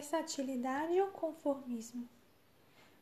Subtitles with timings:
[0.00, 2.08] Versatilidade ou conformismo?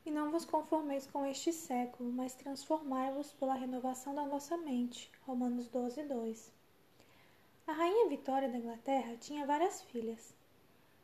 [0.04, 5.08] E não vos conformeis com este século, mas transformai-vos pela renovação da vossa mente.
[5.24, 6.52] Romanos 12, 2.
[7.68, 10.34] A rainha Vitória da Inglaterra tinha várias filhas.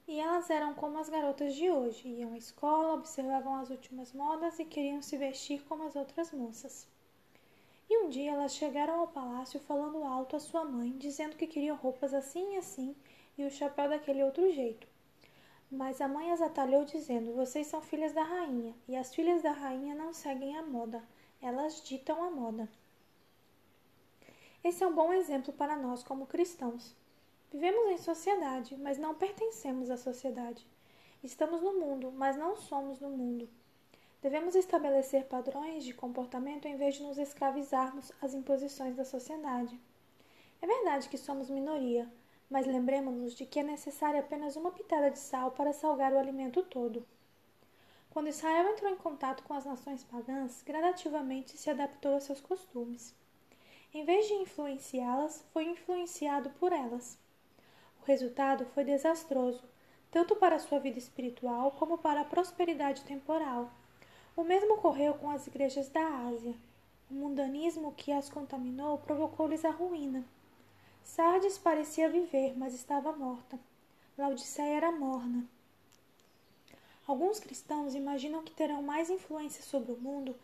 [0.08, 4.58] E elas eram como as garotas de hoje, iam à escola, observavam as últimas modas
[4.58, 6.88] e queriam se vestir como as outras moças.
[7.88, 11.76] E um dia elas chegaram ao palácio falando alto à sua mãe, dizendo que queriam
[11.76, 12.96] roupas assim e assim
[13.38, 14.92] e o chapéu daquele outro jeito.
[15.76, 19.50] Mas a mãe as atalhou, dizendo: Vocês são filhas da rainha, e as filhas da
[19.50, 21.02] rainha não seguem a moda,
[21.42, 22.68] elas ditam a moda.
[24.62, 26.94] Esse é um bom exemplo para nós como cristãos.
[27.52, 30.64] Vivemos em sociedade, mas não pertencemos à sociedade.
[31.24, 33.48] Estamos no mundo, mas não somos do mundo.
[34.22, 39.76] Devemos estabelecer padrões de comportamento em vez de nos escravizarmos às imposições da sociedade.
[40.62, 42.08] É verdade que somos minoria,
[42.50, 46.62] mas lembremos-nos de que é necessária apenas uma pitada de sal para salgar o alimento
[46.62, 47.06] todo.
[48.10, 53.12] Quando Israel entrou em contato com as nações pagãs, gradativamente se adaptou a seus costumes.
[53.92, 57.18] Em vez de influenciá-las, foi influenciado por elas.
[58.00, 59.64] O resultado foi desastroso,
[60.10, 63.70] tanto para sua vida espiritual como para a prosperidade temporal.
[64.36, 66.54] O mesmo ocorreu com as igrejas da Ásia.
[67.10, 70.24] O mundanismo que as contaminou provocou-lhes a ruína.
[71.04, 73.60] Sardes parecia viver, mas estava morta.
[74.16, 75.46] Laodiceia era morna.
[77.06, 80.34] Alguns cristãos imaginam que terão mais influência sobre o mundo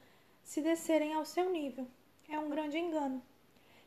[0.44, 1.88] se descerem ao seu nível.
[2.28, 3.22] É um grande engano.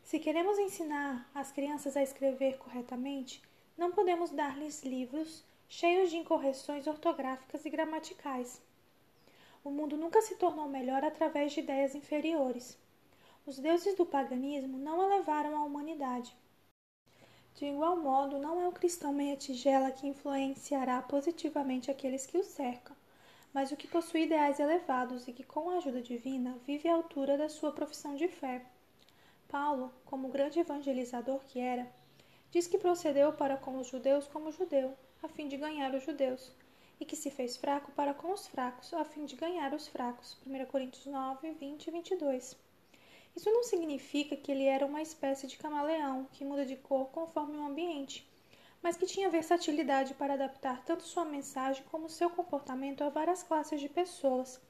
[0.04, 3.42] Se queremos ensinar as crianças a escrever corretamente,
[3.78, 8.60] não podemos dar-lhes livros cheios de incorreções ortográficas e gramaticais.
[9.64, 12.76] O mundo nunca se tornou melhor através de ideias inferiores.
[13.46, 16.36] Os deuses do paganismo não elevaram a humanidade.
[17.56, 22.96] De igual modo, não é o cristão meia-tigela que influenciará positivamente aqueles que o cercam,
[23.54, 27.38] mas o que possui ideais elevados e que, com a ajuda divina, vive à altura
[27.38, 28.66] da sua profissão de fé.
[29.48, 31.88] Paulo, como grande evangelizador que era,
[32.50, 36.52] diz que procedeu para com os judeus como judeu, a fim de ganhar os judeus,
[37.00, 40.38] e que se fez fraco para com os fracos, a fim de ganhar os fracos.
[40.48, 42.58] 1 Coríntios 9, 20 e 22.
[43.36, 47.58] Isso não significa que ele era uma espécie de camaleão que muda de cor conforme
[47.58, 48.28] o ambiente,
[48.82, 53.80] mas que tinha versatilidade para adaptar tanto sua mensagem como seu comportamento a várias classes
[53.80, 54.62] de pessoas,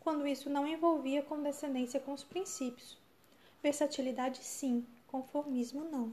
[0.00, 2.98] quando isso não envolvia condescendência com os princípios.
[3.62, 6.12] Versatilidade sim, conformismo não.